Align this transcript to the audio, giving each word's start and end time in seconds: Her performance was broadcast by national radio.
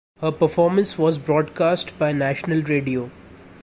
Her 0.19 0.31
performance 0.31 0.97
was 0.97 1.19
broadcast 1.19 1.99
by 1.99 2.11
national 2.11 2.63
radio. 2.63 3.11